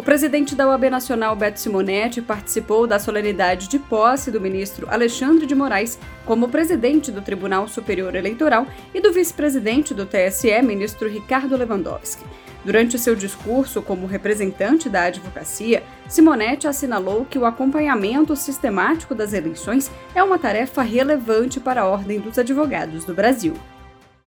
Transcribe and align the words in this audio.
O 0.00 0.02
presidente 0.02 0.54
da 0.54 0.66
OAB 0.66 0.88
Nacional, 0.88 1.36
Beto 1.36 1.60
Simonetti, 1.60 2.22
participou 2.22 2.86
da 2.86 2.98
solenidade 2.98 3.68
de 3.68 3.78
posse 3.78 4.30
do 4.30 4.40
ministro 4.40 4.88
Alexandre 4.88 5.44
de 5.44 5.54
Moraes 5.54 5.98
como 6.24 6.48
presidente 6.48 7.12
do 7.12 7.20
Tribunal 7.20 7.68
Superior 7.68 8.14
Eleitoral 8.14 8.66
e 8.94 9.00
do 9.02 9.12
vice-presidente 9.12 9.92
do 9.92 10.06
TSE, 10.06 10.62
ministro 10.62 11.06
Ricardo 11.06 11.54
Lewandowski. 11.54 12.24
Durante 12.64 12.98
seu 12.98 13.14
discurso 13.14 13.82
como 13.82 14.06
representante 14.06 14.88
da 14.88 15.02
advocacia, 15.02 15.82
Simonetti 16.08 16.66
assinalou 16.66 17.26
que 17.26 17.38
o 17.38 17.44
acompanhamento 17.44 18.34
sistemático 18.34 19.14
das 19.14 19.34
eleições 19.34 19.90
é 20.14 20.22
uma 20.22 20.38
tarefa 20.38 20.80
relevante 20.80 21.60
para 21.60 21.82
a 21.82 21.86
Ordem 21.86 22.18
dos 22.18 22.38
Advogados 22.38 23.04
do 23.04 23.12
Brasil. 23.12 23.52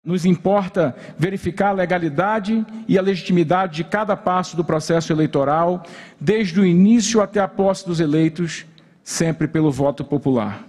Nos 0.05 0.25
importa 0.25 0.97
verificar 1.17 1.69
a 1.69 1.75
legalidade 1.75 2.67
e 2.89 2.99
a 2.99 3.03
legitimidade 3.03 3.77
de 3.77 3.85
cada 3.85 4.17
passo 4.17 4.57
do 4.57 4.65
processo 4.65 5.13
eleitoral, 5.13 5.85
desde 6.21 6.59
o 6.59 6.67
início 6.67 7.21
até 7.21 7.39
a 7.39 7.47
posse 7.47 7.87
dos 7.87 8.01
eleitos, 8.01 8.67
sempre 9.05 9.47
pelo 9.47 9.71
voto 9.71 10.03
popular. 10.03 10.67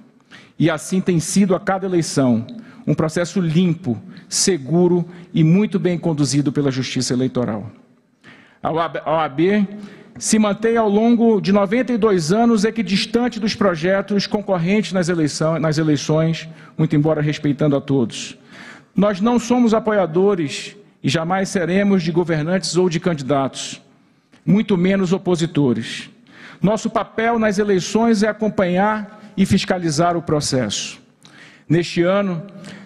E 0.60 0.70
assim 0.70 1.02
tem 1.02 1.20
sido 1.20 1.56
a 1.56 1.60
cada 1.60 1.88
eleição, 1.88 2.46
um 2.86 2.94
processo 2.94 3.42
limpo, 3.42 4.00
seguro 4.30 5.04
e 5.34 5.44
muito 5.44 5.80
bem 5.80 5.98
conduzido 5.98 6.52
pela 6.52 6.70
Justiça 6.70 7.16
Eleitoral. 7.16 7.72
A 8.62 8.72
OAB 8.72 9.68
se 10.20 10.38
mantém 10.38 10.78
ao 10.78 10.88
longo 10.88 11.42
de 11.42 11.52
92 11.52 12.32
anos 12.32 12.66
equidistante 12.66 13.40
dos 13.40 13.56
projetos 13.56 14.28
concorrentes 14.28 14.94
nas 14.94 15.10
eleições, 15.10 15.60
nas 15.60 15.80
eleições 15.80 16.48
muito 16.78 16.96
embora 16.96 17.20
respeitando 17.20 17.76
a 17.76 17.82
todos. 17.82 18.38
Nós 18.96 19.20
não 19.20 19.40
somos 19.40 19.74
apoiadores 19.74 20.76
e 21.04 21.10
jamais 21.10 21.50
seremos 21.50 22.04
de 22.04 22.12
governantes 22.12 22.78
ou 22.78 22.88
de 22.88 23.00
candidatos, 23.00 23.82
muito 24.46 24.78
menos 24.78 25.12
opositores. 25.12 26.10
Nosso 26.62 26.90
papel 26.90 27.40
nas 27.40 27.58
eleições 27.58 28.24
é 28.24 28.28
acompanhar 28.28 29.22
e 29.36 29.46
fiscalizar 29.46 30.16
o 30.16 30.22
processo. 30.22 31.02
Neste 31.68 32.04
ano, 32.04 32.44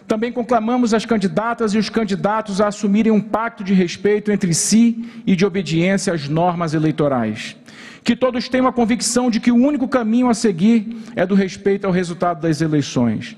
também 0.08 0.32
conclamamos 0.32 0.94
as 0.94 1.06
candidatas 1.06 1.74
e 1.74 1.78
os 1.78 1.90
candidatos 1.90 2.62
a 2.62 2.68
assumirem 2.68 3.12
um 3.12 3.20
pacto 3.20 3.62
de 3.62 3.74
respeito 3.74 4.32
entre 4.32 4.54
si 4.54 5.06
e 5.28 5.36
de 5.36 5.46
obediência 5.46 6.14
às 6.14 6.30
normas 6.30 6.74
eleitorais. 6.74 7.58
Que 8.02 8.16
todos 8.16 8.48
tenham 8.48 8.68
a 8.68 8.72
convicção 8.72 9.30
de 9.30 9.42
que 9.42 9.52
o 9.52 9.56
único 9.56 9.86
caminho 9.86 10.30
a 10.30 10.34
seguir 10.34 11.04
é 11.14 11.26
do 11.26 11.36
respeito 11.36 11.86
ao 11.86 11.92
resultado 11.92 12.40
das 12.40 12.62
eleições. 12.62 13.36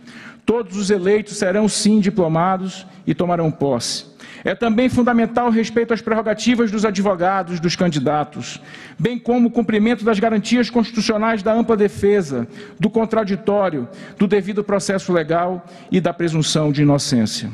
Todos 0.50 0.78
os 0.78 0.90
eleitos 0.90 1.38
serão 1.38 1.70
sim 1.70 2.00
diplomados 2.00 2.84
e 3.06 3.14
tomarão 3.14 3.52
posse. 3.52 4.06
É 4.44 4.56
também 4.56 4.90
fundamental 4.90 5.46
o 5.46 5.52
respeito 5.52 5.94
às 5.94 6.02
prerrogativas 6.02 6.72
dos 6.72 6.84
advogados, 6.86 7.60
dos 7.60 7.76
candidatos, 7.76 8.60
bem 8.98 9.20
como 9.20 9.50
o 9.50 9.52
cumprimento 9.52 10.04
das 10.04 10.18
garantias 10.18 10.68
constitucionais 10.68 11.44
da 11.44 11.54
ampla 11.54 11.78
defesa, 11.78 12.48
do 12.80 12.90
contraditório, 12.90 13.88
do 14.18 14.26
devido 14.26 14.64
processo 14.64 15.14
legal 15.14 15.64
e 15.92 16.02
da 16.02 16.12
presunção 16.12 16.72
de 16.72 16.82
inocência. 16.82 17.52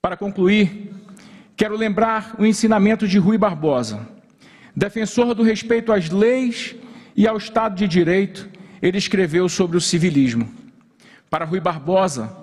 Para 0.00 0.16
concluir, 0.16 0.90
quero 1.54 1.76
lembrar 1.76 2.34
o 2.38 2.46
ensinamento 2.46 3.06
de 3.06 3.18
Rui 3.18 3.36
Barbosa. 3.36 4.08
Defensor 4.74 5.34
do 5.34 5.42
respeito 5.42 5.92
às 5.92 6.08
leis 6.08 6.74
e 7.14 7.28
ao 7.28 7.36
Estado 7.36 7.76
de 7.76 7.86
Direito, 7.86 8.48
ele 8.80 8.96
escreveu 8.96 9.50
sobre 9.50 9.76
o 9.76 9.82
civilismo. 9.82 10.57
Para 11.30 11.44
Rui 11.44 11.60
Barbosa, 11.60 12.34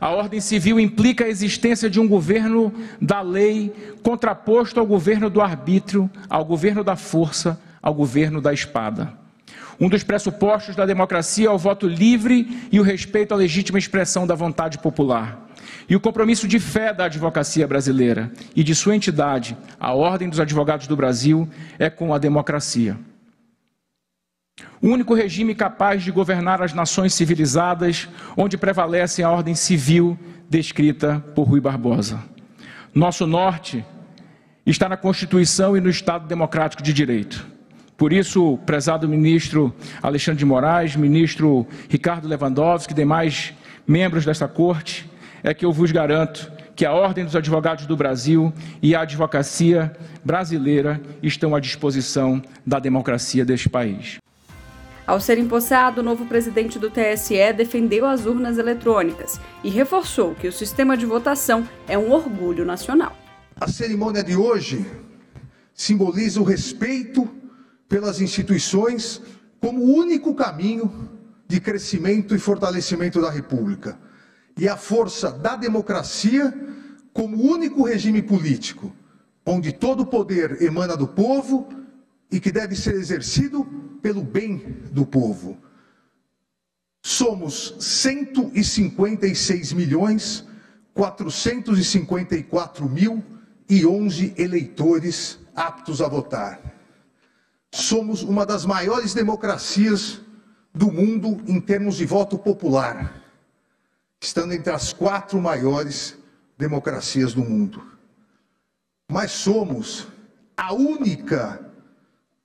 a 0.00 0.10
ordem 0.10 0.40
civil 0.40 0.80
implica 0.80 1.24
a 1.24 1.28
existência 1.28 1.88
de 1.88 2.00
um 2.00 2.08
governo 2.08 2.74
da 3.00 3.20
lei 3.20 3.72
contraposto 4.02 4.80
ao 4.80 4.86
governo 4.86 5.30
do 5.30 5.40
arbítrio, 5.40 6.10
ao 6.28 6.44
governo 6.44 6.82
da 6.82 6.96
força, 6.96 7.60
ao 7.80 7.94
governo 7.94 8.40
da 8.40 8.52
espada. 8.52 9.12
Um 9.78 9.88
dos 9.88 10.02
pressupostos 10.02 10.74
da 10.74 10.84
democracia 10.84 11.46
é 11.46 11.50
o 11.50 11.58
voto 11.58 11.86
livre 11.86 12.68
e 12.72 12.80
o 12.80 12.82
respeito 12.82 13.32
à 13.32 13.36
legítima 13.36 13.78
expressão 13.78 14.26
da 14.26 14.34
vontade 14.34 14.78
popular. 14.78 15.48
E 15.88 15.94
o 15.94 16.00
compromisso 16.00 16.48
de 16.48 16.58
fé 16.58 16.92
da 16.92 17.04
advocacia 17.04 17.66
brasileira 17.66 18.30
e 18.56 18.64
de 18.64 18.74
sua 18.74 18.96
entidade, 18.96 19.56
a 19.78 19.92
Ordem 19.92 20.28
dos 20.28 20.40
Advogados 20.40 20.88
do 20.88 20.96
Brasil, 20.96 21.48
é 21.78 21.88
com 21.88 22.12
a 22.12 22.18
democracia. 22.18 22.96
O 24.80 24.88
único 24.88 25.14
regime 25.14 25.54
capaz 25.54 26.02
de 26.02 26.10
governar 26.10 26.60
as 26.60 26.74
nações 26.74 27.14
civilizadas, 27.14 28.08
onde 28.36 28.58
prevalece 28.58 29.22
a 29.22 29.30
ordem 29.30 29.54
civil 29.54 30.18
descrita 30.48 31.24
por 31.34 31.44
Rui 31.44 31.60
Barbosa. 31.60 32.22
Nosso 32.94 33.26
norte 33.26 33.84
está 34.66 34.88
na 34.88 34.96
Constituição 34.96 35.76
e 35.76 35.80
no 35.80 35.88
Estado 35.88 36.26
Democrático 36.26 36.82
de 36.82 36.92
Direito. 36.92 37.46
Por 37.96 38.12
isso, 38.12 38.58
prezado 38.66 39.08
ministro 39.08 39.74
Alexandre 40.02 40.40
de 40.40 40.44
Moraes, 40.44 40.96
ministro 40.96 41.66
Ricardo 41.88 42.26
Lewandowski 42.26 42.92
e 42.92 42.96
demais 42.96 43.54
membros 43.86 44.24
desta 44.24 44.48
corte, 44.48 45.08
é 45.42 45.54
que 45.54 45.64
eu 45.64 45.72
vos 45.72 45.92
garanto 45.92 46.50
que 46.74 46.84
a 46.84 46.92
Ordem 46.92 47.24
dos 47.24 47.36
Advogados 47.36 47.86
do 47.86 47.96
Brasil 47.96 48.52
e 48.82 48.94
a 48.94 49.02
advocacia 49.02 49.92
brasileira 50.24 51.00
estão 51.22 51.54
à 51.54 51.60
disposição 51.60 52.42
da 52.66 52.78
democracia 52.78 53.44
deste 53.44 53.68
país. 53.68 54.18
Ao 55.12 55.20
ser 55.20 55.36
empossado, 55.36 56.00
o 56.00 56.02
novo 56.02 56.24
presidente 56.24 56.78
do 56.78 56.90
TSE 56.90 57.52
defendeu 57.54 58.06
as 58.06 58.24
urnas 58.24 58.56
eletrônicas 58.56 59.38
e 59.62 59.68
reforçou 59.68 60.34
que 60.34 60.48
o 60.48 60.52
sistema 60.52 60.96
de 60.96 61.04
votação 61.04 61.68
é 61.86 61.98
um 61.98 62.10
orgulho 62.10 62.64
nacional. 62.64 63.14
A 63.60 63.68
cerimônia 63.68 64.24
de 64.24 64.34
hoje 64.34 64.86
simboliza 65.74 66.40
o 66.40 66.44
respeito 66.44 67.28
pelas 67.86 68.22
instituições 68.22 69.20
como 69.60 69.82
o 69.82 69.94
único 69.94 70.34
caminho 70.34 71.10
de 71.46 71.60
crescimento 71.60 72.34
e 72.34 72.38
fortalecimento 72.38 73.20
da 73.20 73.30
República 73.30 73.98
e 74.58 74.66
a 74.66 74.78
força 74.78 75.30
da 75.30 75.56
democracia 75.56 76.54
como 77.12 77.36
o 77.36 77.52
único 77.52 77.82
regime 77.82 78.22
político 78.22 78.90
onde 79.44 79.72
todo 79.72 80.04
o 80.04 80.06
poder 80.06 80.62
emana 80.62 80.96
do 80.96 81.06
povo 81.06 81.68
e 82.30 82.40
que 82.40 82.50
deve 82.50 82.74
ser 82.74 82.94
exercido 82.94 83.91
pelo 84.02 84.22
bem 84.22 84.58
do 84.90 85.06
povo. 85.06 85.56
Somos 87.02 87.74
156 87.78 89.72
milhões 89.72 90.44
454 90.94 92.88
mil 92.88 93.24
e 93.68 93.86
11 93.86 94.34
eleitores 94.36 95.38
aptos 95.54 96.02
a 96.02 96.08
votar. 96.08 96.60
Somos 97.72 98.22
uma 98.22 98.44
das 98.44 98.66
maiores 98.66 99.14
democracias 99.14 100.20
do 100.74 100.92
mundo 100.92 101.40
em 101.46 101.60
termos 101.60 101.96
de 101.96 102.04
voto 102.04 102.38
popular, 102.38 103.22
estando 104.20 104.52
entre 104.52 104.72
as 104.72 104.92
quatro 104.92 105.40
maiores 105.40 106.18
democracias 106.58 107.32
do 107.32 107.40
mundo. 107.40 107.82
Mas 109.10 109.32
somos 109.32 110.06
a 110.56 110.74
única 110.74 111.71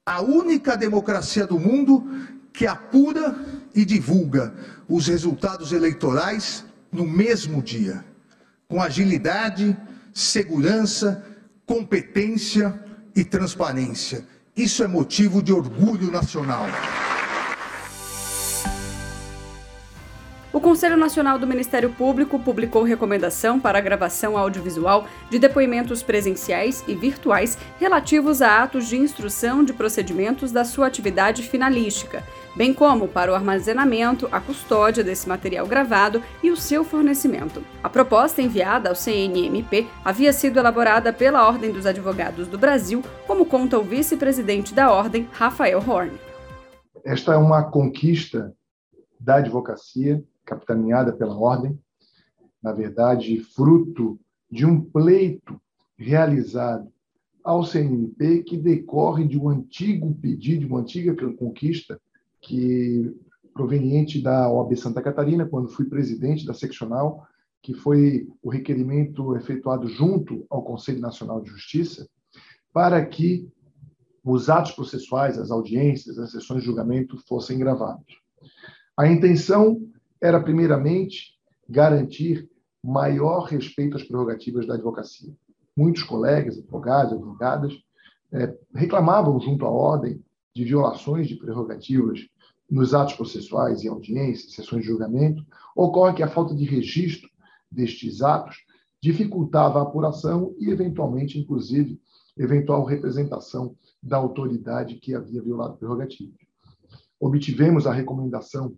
a 0.07 0.21
única 0.21 0.77
democracia 0.77 1.45
do 1.45 1.59
mundo 1.59 2.09
que 2.53 2.65
apura 2.65 3.35
e 3.75 3.83
divulga 3.83 4.53
os 4.87 5.07
resultados 5.07 5.73
eleitorais 5.73 6.63
no 6.89 7.05
mesmo 7.05 7.61
dia, 7.61 8.05
com 8.69 8.81
agilidade, 8.81 9.75
segurança, 10.13 11.25
competência 11.65 12.73
e 13.13 13.25
transparência. 13.25 14.25
Isso 14.55 14.81
é 14.81 14.87
motivo 14.87 15.43
de 15.43 15.51
orgulho 15.51 16.09
nacional. 16.09 16.67
O 20.57 20.59
Conselho 20.59 20.97
Nacional 20.97 21.37
do 21.37 21.45
Ministério 21.45 21.91
Público 21.91 22.39
publicou 22.39 22.81
recomendação 22.81 23.59
para 23.59 23.77
a 23.77 23.81
gravação 23.81 24.35
audiovisual 24.35 25.05
de 25.29 25.37
depoimentos 25.37 26.01
presenciais 26.01 26.83
e 26.87 26.95
virtuais 26.95 27.55
relativos 27.79 28.41
a 28.41 28.63
atos 28.63 28.87
de 28.87 28.97
instrução 28.97 29.63
de 29.63 29.71
procedimentos 29.71 30.51
da 30.51 30.65
sua 30.65 30.87
atividade 30.87 31.43
finalística, 31.43 32.23
bem 32.55 32.73
como 32.73 33.07
para 33.07 33.31
o 33.31 33.35
armazenamento, 33.35 34.27
a 34.31 34.41
custódia 34.41 35.03
desse 35.03 35.29
material 35.29 35.67
gravado 35.67 36.23
e 36.41 36.49
o 36.49 36.57
seu 36.57 36.83
fornecimento. 36.83 37.63
A 37.83 37.87
proposta 37.87 38.41
enviada 38.41 38.89
ao 38.89 38.95
CNMP 38.95 39.87
havia 40.03 40.33
sido 40.33 40.57
elaborada 40.57 41.13
pela 41.13 41.47
Ordem 41.47 41.71
dos 41.71 41.85
Advogados 41.85 42.47
do 42.47 42.57
Brasil, 42.57 43.03
como 43.27 43.45
conta 43.45 43.77
o 43.77 43.83
vice-presidente 43.83 44.73
da 44.73 44.91
Ordem, 44.91 45.29
Rafael 45.33 45.83
Horn. 45.87 46.19
Esta 47.05 47.35
é 47.35 47.37
uma 47.37 47.61
conquista 47.69 48.51
da 49.19 49.35
advocacia 49.35 50.25
capitaneada 50.47 51.11
pela 51.11 51.37
ordem, 51.37 51.77
na 52.63 52.71
verdade, 52.71 53.39
fruto 53.39 54.19
de 54.49 54.65
um 54.65 54.81
pleito 54.81 55.61
realizado 55.97 56.91
ao 57.43 57.63
CNMP 57.63 58.43
que 58.43 58.57
decorre 58.57 59.27
de 59.27 59.37
um 59.37 59.49
antigo 59.49 60.13
pedido, 60.15 60.61
de 60.61 60.65
uma 60.65 60.79
antiga 60.79 61.15
conquista 61.33 61.99
que 62.41 63.13
proveniente 63.53 64.21
da 64.21 64.49
OAB 64.51 64.75
Santa 64.75 65.01
Catarina, 65.01 65.45
quando 65.45 65.69
fui 65.69 65.85
presidente 65.85 66.45
da 66.45 66.53
seccional, 66.53 67.27
que 67.61 67.73
foi 67.73 68.27
o 68.41 68.49
requerimento 68.49 69.35
efetuado 69.35 69.87
junto 69.87 70.45
ao 70.49 70.63
Conselho 70.63 70.99
Nacional 70.99 71.41
de 71.41 71.49
Justiça, 71.49 72.07
para 72.71 73.03
que 73.05 73.47
os 74.23 74.49
atos 74.49 74.73
processuais, 74.73 75.39
as 75.39 75.49
audiências, 75.49 76.19
as 76.19 76.31
sessões 76.31 76.61
de 76.61 76.67
julgamento 76.67 77.17
fossem 77.27 77.57
gravados. 77.57 78.21
A 78.95 79.07
intenção 79.07 79.81
era, 80.21 80.41
primeiramente, 80.41 81.37
garantir 81.69 82.49
maior 82.83 83.43
respeito 83.45 83.97
às 83.97 84.03
prerrogativas 84.03 84.65
da 84.65 84.75
advocacia. 84.75 85.33
Muitos 85.75 86.03
colegas, 86.03 86.57
advogados, 86.57 87.13
advogadas, 87.13 87.73
é, 88.31 88.53
reclamavam 88.73 89.39
junto 89.39 89.65
à 89.65 89.69
ordem 89.69 90.23
de 90.55 90.63
violações 90.63 91.27
de 91.27 91.35
prerrogativas 91.35 92.19
nos 92.69 92.93
atos 92.93 93.13
processuais 93.13 93.83
e 93.83 93.87
audiências, 93.87 94.53
sessões 94.53 94.81
de 94.81 94.87
julgamento. 94.87 95.45
Ocorre 95.75 96.15
que 96.15 96.23
a 96.23 96.27
falta 96.27 96.55
de 96.55 96.65
registro 96.65 97.29
destes 97.71 98.21
atos 98.21 98.57
dificultava 99.01 99.79
a 99.79 99.83
apuração 99.83 100.53
e, 100.59 100.69
eventualmente, 100.69 101.39
inclusive, 101.39 102.01
eventual 102.37 102.83
representação 102.83 103.75
da 104.01 104.17
autoridade 104.17 104.95
que 104.95 105.13
havia 105.13 105.41
violado 105.41 105.77
prerrogativas. 105.77 106.39
Obtivemos 107.19 107.87
a 107.87 107.93
recomendação 107.93 108.75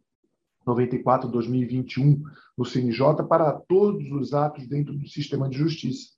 94/2021 0.65 2.21
no 2.57 2.65
CNJ 2.65 3.23
para 3.27 3.51
todos 3.53 4.11
os 4.11 4.33
atos 4.33 4.67
dentro 4.67 4.93
do 4.93 5.07
sistema 5.07 5.49
de 5.49 5.57
justiça, 5.57 6.09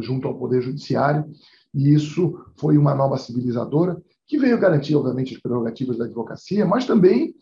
junto 0.00 0.28
ao 0.28 0.38
Poder 0.38 0.62
Judiciário, 0.62 1.30
e 1.74 1.92
isso 1.92 2.38
foi 2.56 2.76
uma 2.76 2.94
norma 2.94 3.18
civilizadora 3.18 4.00
que 4.26 4.38
veio 4.38 4.58
garantir, 4.58 4.94
obviamente, 4.94 5.34
as 5.34 5.40
prerrogativas 5.40 5.98
da 5.98 6.04
advocacia, 6.04 6.64
mas 6.64 6.86
também 6.86 7.34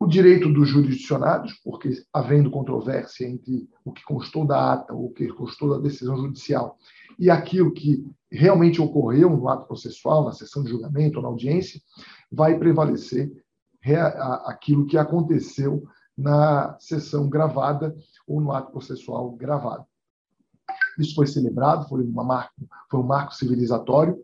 o 0.00 0.06
direito 0.06 0.50
dos 0.50 0.68
jurisdicionados, 0.68 1.52
porque 1.62 2.02
havendo 2.12 2.50
controvérsia 2.50 3.28
entre 3.28 3.68
o 3.84 3.92
que 3.92 4.02
constou 4.02 4.46
da 4.46 4.72
ata, 4.72 4.94
o 4.94 5.10
que 5.10 5.28
constou 5.28 5.68
da 5.68 5.78
decisão 5.78 6.16
judicial 6.16 6.78
e 7.18 7.28
aquilo 7.28 7.70
que 7.70 8.02
realmente 8.32 8.80
ocorreu 8.80 9.28
no 9.28 9.46
ato 9.46 9.66
processual, 9.66 10.24
na 10.24 10.32
sessão 10.32 10.62
de 10.62 10.70
julgamento 10.70 11.20
na 11.20 11.28
audiência, 11.28 11.80
vai 12.32 12.58
prevalecer 12.58 13.30
aquilo 14.46 14.86
que 14.86 14.98
aconteceu 14.98 15.84
na 16.16 16.76
sessão 16.78 17.28
gravada 17.28 17.96
ou 18.26 18.40
no 18.40 18.52
ato 18.52 18.72
processual 18.72 19.30
gravado. 19.32 19.84
Isso 20.98 21.14
foi 21.14 21.26
celebrado, 21.26 21.88
foi, 21.88 22.06
foi 22.90 23.00
um 23.00 23.06
marco 23.06 23.34
civilizatório, 23.34 24.18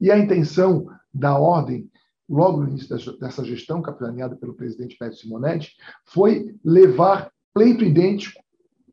e 0.00 0.10
a 0.10 0.18
intenção 0.18 0.86
da 1.12 1.38
ordem, 1.38 1.90
logo 2.28 2.60
no 2.60 2.68
início 2.68 3.18
dessa 3.18 3.44
gestão, 3.44 3.80
capitaneada 3.80 4.36
pelo 4.36 4.54
presidente 4.54 4.96
Pedro 4.98 5.16
Simonetti, 5.16 5.76
foi 6.04 6.54
levar 6.64 7.30
pleito 7.54 7.84
idêntico 7.84 8.42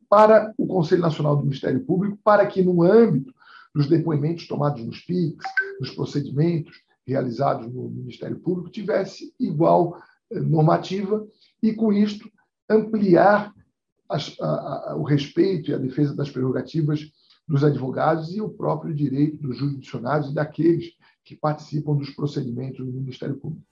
para 0.08 0.54
o 0.56 0.66
Conselho 0.66 1.02
Nacional 1.02 1.36
do 1.36 1.42
Ministério 1.42 1.84
Público, 1.84 2.18
para 2.22 2.46
que, 2.46 2.62
no 2.62 2.82
âmbito 2.82 3.34
dos 3.74 3.88
depoimentos 3.88 4.46
tomados 4.46 4.84
nos 4.84 5.00
PICs, 5.00 5.44
nos 5.80 5.90
procedimentos 5.90 6.80
realizados 7.06 7.72
no 7.72 7.88
Ministério 7.88 8.38
Público, 8.38 8.70
tivesse 8.70 9.34
igual 9.38 10.00
eh, 10.30 10.40
normativa 10.40 11.26
e, 11.62 11.72
com 11.72 11.92
isto, 11.92 12.30
ampliar 12.68 13.52
as, 14.08 14.36
a, 14.40 14.92
a, 14.92 14.96
o 14.96 15.02
respeito 15.02 15.70
e 15.70 15.74
a 15.74 15.78
defesa 15.78 16.14
das 16.14 16.30
prerrogativas 16.30 17.10
dos 17.46 17.62
advogados 17.62 18.34
e 18.34 18.40
o 18.40 18.48
próprio 18.48 18.94
direito 18.94 19.36
dos 19.36 19.58
jurisdicionados 19.58 20.30
e 20.30 20.34
daqueles 20.34 20.92
que 21.24 21.36
participam 21.36 21.96
dos 21.96 22.10
procedimentos 22.10 22.84
do 22.84 22.92
Ministério 22.92 23.36
Público. 23.36 23.66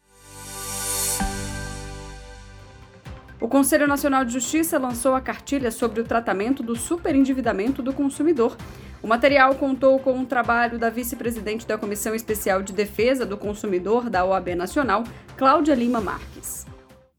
O 3.41 3.49
Conselho 3.49 3.89
Nacional 3.89 4.25
de 4.25 4.33
Justiça 4.33 4.79
lançou 4.79 5.15
a 5.15 5.21
cartilha 5.21 5.73
sobre 5.73 6.01
o 6.01 6.05
tratamento 6.05 6.63
do 6.63 6.77
superendividamento 6.77 7.83
do 7.83 7.93
consumidor. 7.93 8.57
O 9.03 9.09
material 9.09 9.57
contou 9.57 9.99
com 9.99 10.13
um 10.13 10.25
trabalho 10.25 10.79
da 10.79 10.89
vice-presidente 10.89 11.67
da 11.67 11.77
Comissão 11.77 12.15
Especial 12.15 12.63
de 12.63 12.73
Defesa 12.73 13.27
do 13.27 13.37
Consumidor 13.37 14.09
da 14.09 14.25
OAB 14.25 14.55
Nacional, 14.55 15.03
Cláudia 15.37 15.75
Lima 15.75 16.01
Marques. 16.01 16.65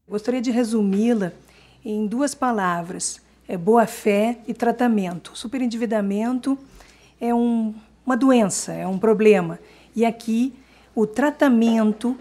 Gostaria 0.08 0.40
de 0.40 0.50
resumi-la 0.50 1.30
em 1.84 2.06
duas 2.06 2.34
palavras: 2.34 3.20
é 3.46 3.58
boa-fé 3.58 4.38
e 4.48 4.54
tratamento. 4.54 5.32
O 5.32 5.36
superendividamento 5.36 6.58
é 7.20 7.34
um, 7.34 7.74
uma 8.06 8.16
doença, 8.16 8.72
é 8.72 8.86
um 8.86 8.98
problema. 8.98 9.58
E 9.94 10.06
aqui 10.06 10.54
o 10.94 11.06
tratamento 11.06 12.16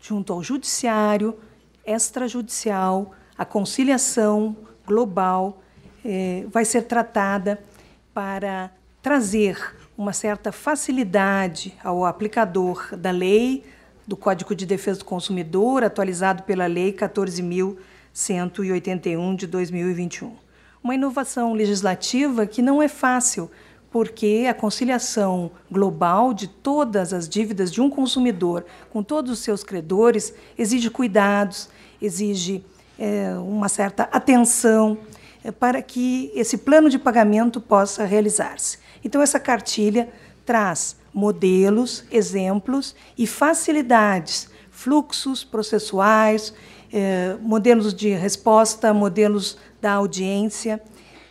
junto 0.00 0.32
ao 0.32 0.42
judiciário, 0.42 1.38
extrajudicial, 1.86 3.12
a 3.38 3.44
conciliação 3.44 4.56
global 4.84 5.62
é, 6.04 6.44
vai 6.48 6.64
ser 6.64 6.82
tratada 6.82 7.62
para 8.12 8.72
trazer 9.06 9.56
uma 9.96 10.12
certa 10.12 10.50
facilidade 10.50 11.72
ao 11.84 12.04
aplicador 12.04 12.96
da 12.96 13.12
lei, 13.12 13.62
do 14.04 14.16
Código 14.16 14.52
de 14.52 14.66
Defesa 14.66 14.98
do 14.98 15.04
Consumidor, 15.04 15.84
atualizado 15.84 16.42
pela 16.42 16.66
Lei 16.66 16.92
14.181 16.92 19.36
de 19.36 19.46
2021. 19.46 20.34
Uma 20.82 20.96
inovação 20.96 21.52
legislativa 21.52 22.48
que 22.48 22.60
não 22.60 22.82
é 22.82 22.88
fácil, 22.88 23.48
porque 23.92 24.46
a 24.50 24.54
conciliação 24.54 25.52
global 25.70 26.34
de 26.34 26.48
todas 26.48 27.12
as 27.12 27.28
dívidas 27.28 27.70
de 27.70 27.80
um 27.80 27.88
consumidor 27.88 28.66
com 28.90 29.04
todos 29.04 29.30
os 29.30 29.38
seus 29.38 29.62
credores 29.62 30.34
exige 30.58 30.90
cuidados, 30.90 31.68
exige 32.02 32.64
é, 32.98 33.36
uma 33.38 33.68
certa 33.68 34.08
atenção 34.10 34.98
é, 35.44 35.52
para 35.52 35.80
que 35.80 36.32
esse 36.34 36.58
plano 36.58 36.90
de 36.90 36.98
pagamento 36.98 37.60
possa 37.60 38.04
realizar-se. 38.04 38.84
Então, 39.04 39.20
essa 39.22 39.38
cartilha 39.38 40.08
traz 40.44 40.96
modelos, 41.12 42.04
exemplos 42.10 42.94
e 43.16 43.26
facilidades, 43.26 44.48
fluxos 44.70 45.42
processuais, 45.42 46.52
eh, 46.92 47.36
modelos 47.40 47.94
de 47.94 48.10
resposta, 48.10 48.92
modelos 48.92 49.56
da 49.80 49.92
audiência, 49.92 50.80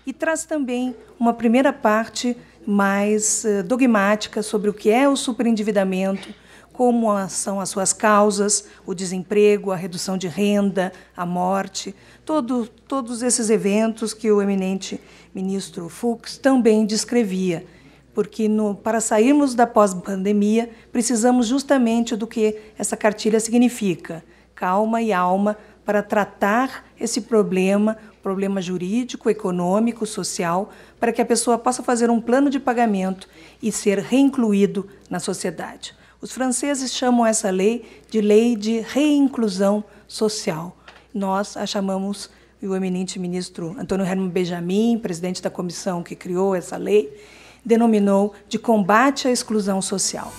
e 0.05 0.11
traz 0.11 0.45
também 0.45 0.95
uma 1.19 1.33
primeira 1.33 1.71
parte 1.71 2.35
mais 2.65 3.45
eh, 3.45 3.63
dogmática 3.63 4.41
sobre 4.41 4.69
o 4.69 4.73
que 4.73 4.89
é 4.89 5.07
o 5.07 5.15
superendividamento, 5.15 6.33
como 6.75 7.07
são 7.29 7.61
as 7.61 7.69
suas 7.69 7.93
causas, 7.93 8.65
o 8.85 8.93
desemprego, 8.93 9.71
a 9.71 9.77
redução 9.77 10.17
de 10.17 10.27
renda, 10.27 10.91
a 11.15 11.25
morte, 11.25 11.95
todo, 12.25 12.67
todos 12.87 13.23
esses 13.23 13.49
eventos 13.49 14.13
que 14.13 14.29
o 14.29 14.41
eminente 14.41 14.99
ministro 15.33 15.87
Fux 15.87 16.37
também 16.37 16.85
descrevia. 16.85 17.65
Porque 18.13 18.49
no, 18.49 18.75
para 18.75 18.99
sairmos 18.99 19.55
da 19.55 19.65
pós-pandemia, 19.65 20.69
precisamos 20.91 21.47
justamente 21.47 22.15
do 22.15 22.27
que 22.27 22.57
essa 22.77 22.97
cartilha 22.97 23.39
significa: 23.39 24.23
calma 24.53 25.01
e 25.01 25.13
alma 25.13 25.57
para 25.85 26.03
tratar 26.03 26.85
esse 26.99 27.21
problema, 27.21 27.97
problema 28.21 28.61
jurídico, 28.61 29.29
econômico, 29.29 30.05
social, 30.05 30.71
para 30.99 31.13
que 31.13 31.21
a 31.21 31.25
pessoa 31.25 31.57
possa 31.57 31.83
fazer 31.83 32.09
um 32.09 32.19
plano 32.19 32.49
de 32.49 32.59
pagamento 32.59 33.29
e 33.61 33.71
ser 33.71 33.99
reincluído 33.99 34.87
na 35.09 35.19
sociedade. 35.19 35.95
Os 36.25 36.31
franceses 36.31 36.91
chamam 36.91 37.23
essa 37.23 37.51
lei 37.51 37.85
de 38.09 38.19
lei 38.19 38.55
de 38.55 38.79
reinclusão 38.79 39.83
social. 40.07 40.75
Nós 41.13 41.55
a 41.55 41.67
chamamos, 41.67 42.31
e 42.59 42.67
o 42.67 42.75
eminente 42.75 43.19
ministro 43.19 43.75
Antônio 43.77 44.03
Herman 44.03 44.29
Benjamin, 44.29 44.97
presidente 44.97 45.39
da 45.39 45.51
comissão 45.51 46.01
que 46.01 46.15
criou 46.15 46.55
essa 46.55 46.77
lei, 46.77 47.15
denominou 47.63 48.33
de 48.49 48.57
combate 48.57 49.27
à 49.27 49.31
exclusão 49.31 49.83
social. 49.83 50.33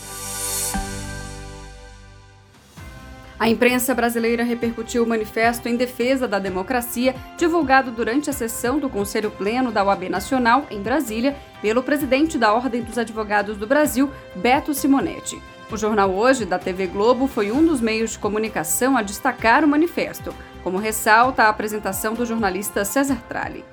A 3.38 3.48
imprensa 3.48 3.94
brasileira 3.94 4.42
repercutiu 4.42 5.04
o 5.04 5.06
manifesto 5.06 5.68
em 5.68 5.76
defesa 5.76 6.26
da 6.26 6.40
democracia, 6.40 7.14
divulgado 7.38 7.92
durante 7.92 8.28
a 8.28 8.32
sessão 8.32 8.80
do 8.80 8.88
Conselho 8.88 9.30
Pleno 9.30 9.70
da 9.70 9.84
OAB 9.84 10.08
Nacional, 10.08 10.66
em 10.68 10.82
Brasília, 10.82 11.36
pelo 11.62 11.80
presidente 11.80 12.36
da 12.36 12.52
Ordem 12.52 12.82
dos 12.82 12.98
Advogados 12.98 13.56
do 13.56 13.68
Brasil, 13.68 14.10
Beto 14.34 14.74
Simonetti. 14.74 15.40
O 15.68 15.76
jornal 15.76 16.14
Hoje, 16.14 16.44
da 16.44 16.60
TV 16.60 16.86
Globo, 16.86 17.26
foi 17.26 17.50
um 17.50 17.66
dos 17.66 17.80
meios 17.80 18.12
de 18.12 18.20
comunicação 18.20 18.96
a 18.96 19.02
destacar 19.02 19.64
o 19.64 19.68
manifesto, 19.68 20.32
como 20.62 20.78
ressalta 20.78 21.42
a 21.42 21.48
apresentação 21.48 22.14
do 22.14 22.24
jornalista 22.24 22.84
César 22.84 23.20
Tralli. 23.28 23.64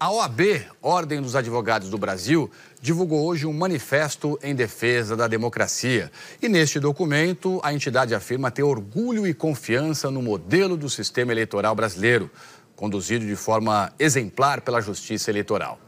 A 0.00 0.10
OAB, 0.10 0.40
Ordem 0.80 1.20
dos 1.20 1.36
Advogados 1.36 1.90
do 1.90 1.98
Brasil, 1.98 2.50
divulgou 2.80 3.26
hoje 3.26 3.44
um 3.44 3.52
manifesto 3.52 4.38
em 4.42 4.54
defesa 4.54 5.14
da 5.14 5.28
democracia. 5.28 6.10
E 6.40 6.48
neste 6.48 6.80
documento, 6.80 7.60
a 7.62 7.74
entidade 7.74 8.14
afirma 8.14 8.50
ter 8.50 8.62
orgulho 8.62 9.26
e 9.26 9.34
confiança 9.34 10.10
no 10.10 10.22
modelo 10.22 10.78
do 10.78 10.88
sistema 10.88 11.32
eleitoral 11.32 11.74
brasileiro. 11.74 12.30
conduzido 12.74 13.26
de 13.26 13.34
forma 13.34 13.92
exemplar 13.98 14.60
pela 14.60 14.80
Justiça 14.80 15.30
Eleitoral. 15.32 15.80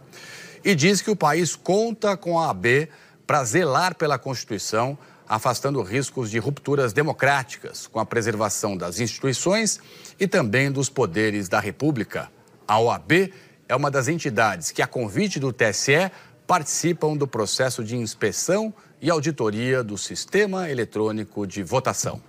E 0.62 0.74
diz 0.74 1.00
que 1.00 1.10
o 1.10 1.14
país 1.14 1.54
conta 1.54 2.16
com 2.16 2.38
a 2.38 2.50
AB 2.50 2.88
para 3.30 3.44
zelar 3.44 3.94
pela 3.94 4.18
Constituição, 4.18 4.98
afastando 5.30 5.80
riscos 5.80 6.28
de 6.28 6.40
rupturas 6.40 6.92
democráticas, 6.92 7.86
com 7.86 8.00
a 8.00 8.04
preservação 8.04 8.76
das 8.76 8.98
instituições 8.98 9.78
e 10.18 10.26
também 10.26 10.72
dos 10.72 10.88
poderes 10.88 11.48
da 11.48 11.60
República. 11.60 12.28
A 12.66 12.80
OAB 12.80 13.32
é 13.68 13.76
uma 13.76 13.92
das 13.92 14.08
entidades 14.08 14.72
que, 14.72 14.82
a 14.82 14.88
convite 14.88 15.38
do 15.38 15.52
TSE, 15.52 16.10
participam 16.48 17.16
do 17.16 17.28
processo 17.28 17.84
de 17.84 17.96
inspeção 17.96 18.74
e 19.00 19.08
auditoria 19.08 19.84
do 19.84 19.96
Sistema 19.96 20.68
Eletrônico 20.68 21.46
de 21.46 21.62
Votação. 21.62 22.20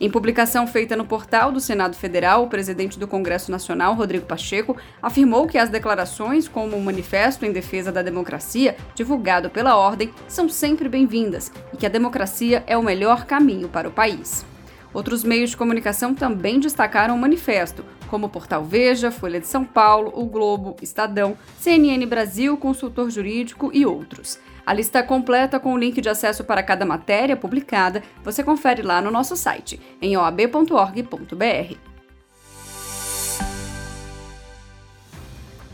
Em 0.00 0.08
publicação 0.08 0.64
feita 0.64 0.94
no 0.94 1.04
portal 1.04 1.50
do 1.50 1.58
Senado 1.58 1.96
Federal, 1.96 2.44
o 2.44 2.48
presidente 2.48 3.00
do 3.00 3.08
Congresso 3.08 3.50
Nacional, 3.50 3.94
Rodrigo 3.94 4.26
Pacheco, 4.26 4.76
afirmou 5.02 5.48
que 5.48 5.58
as 5.58 5.70
declarações, 5.70 6.46
como 6.46 6.76
o 6.76 6.80
Manifesto 6.80 7.44
em 7.44 7.50
Defesa 7.50 7.90
da 7.90 8.00
Democracia, 8.00 8.76
divulgado 8.94 9.50
pela 9.50 9.76
Ordem, 9.76 10.14
são 10.28 10.48
sempre 10.48 10.88
bem-vindas 10.88 11.50
e 11.74 11.76
que 11.76 11.84
a 11.84 11.88
democracia 11.88 12.62
é 12.68 12.76
o 12.76 12.82
melhor 12.82 13.26
caminho 13.26 13.68
para 13.68 13.88
o 13.88 13.92
país. 13.92 14.46
Outros 14.94 15.24
meios 15.24 15.50
de 15.50 15.56
comunicação 15.56 16.14
também 16.14 16.60
destacaram 16.60 17.16
o 17.16 17.18
manifesto, 17.18 17.84
como 18.08 18.26
o 18.26 18.30
Portal 18.30 18.64
Veja, 18.64 19.10
Folha 19.10 19.40
de 19.40 19.46
São 19.46 19.64
Paulo, 19.64 20.12
O 20.14 20.24
Globo, 20.24 20.76
Estadão, 20.82 21.36
CNN 21.58 22.04
Brasil, 22.06 22.56
Consultor 22.56 23.10
Jurídico 23.10 23.70
e 23.72 23.86
outros. 23.86 24.38
A 24.66 24.74
lista 24.74 25.02
completa 25.02 25.58
com 25.58 25.72
o 25.72 25.78
link 25.78 26.00
de 26.00 26.08
acesso 26.08 26.44
para 26.44 26.62
cada 26.62 26.84
matéria 26.84 27.36
publicada 27.36 28.02
você 28.22 28.44
confere 28.44 28.82
lá 28.82 29.00
no 29.00 29.10
nosso 29.10 29.34
site, 29.34 29.80
em 30.02 30.16
oab.org.br. 30.16 31.76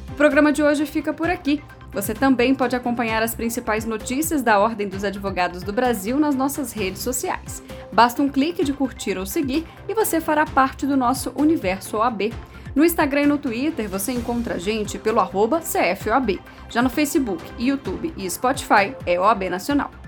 O 0.09 0.17
programa 0.17 0.53
de 0.53 0.63
hoje 0.63 0.87
fica 0.87 1.13
por 1.13 1.29
aqui. 1.29 1.61
Você 1.93 2.15
também 2.15 2.55
pode 2.55 2.77
acompanhar 2.77 3.21
as 3.21 3.35
principais 3.35 3.85
notícias 3.85 4.43
da 4.43 4.61
Ordem 4.61 4.89
dos 4.89 5.03
Advogados 5.03 5.65
do 5.65 5.73
Brasil 5.73 6.19
nas 6.19 6.37
nossas 6.37 6.73
redes 6.73 7.03
sociais. 7.03 7.65
Basta 7.95 8.21
um 8.21 8.29
clique 8.29 8.65
de 8.65 8.73
curtir 8.73 9.17
ou 9.17 9.25
seguir 9.25 9.65
e 9.89 9.95
você 9.95 10.21
fará 10.21 10.45
parte 10.45 10.85
do 10.85 10.97
nosso 10.97 11.33
universo 11.37 11.99
OAB. 11.99 12.33
No 12.75 12.85
Instagram 12.85 13.23
e 13.23 13.27
no 13.27 13.39
Twitter 13.39 13.89
você 13.89 14.11
encontra 14.11 14.55
a 14.55 14.59
gente 14.59 14.99
pelo 14.99 15.21
arroba 15.21 15.61
CFOAB. 15.61 16.41
Já 16.69 16.83
no 16.83 16.91
Facebook, 16.91 17.41
YouTube 17.57 18.13
e 18.17 18.29
Spotify 18.29 18.97
é 19.07 19.19
OAB 19.19 19.49
Nacional. 19.49 20.04